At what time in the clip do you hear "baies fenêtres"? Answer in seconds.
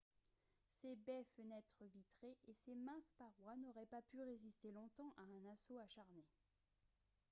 0.95-1.83